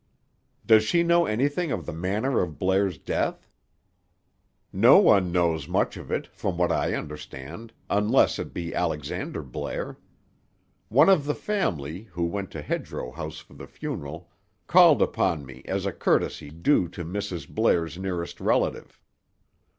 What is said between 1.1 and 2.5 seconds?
anything of the manner